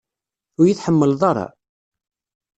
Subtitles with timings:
[0.59, 1.45] Ur iyi-tḥemmleḍ ara?